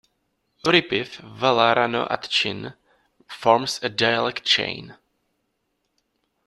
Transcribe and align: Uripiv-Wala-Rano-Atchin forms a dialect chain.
Uripiv-Wala-Rano-Atchin 0.65 2.73
forms 3.27 3.79
a 3.83 3.89
dialect 3.89 4.43
chain. 4.43 4.95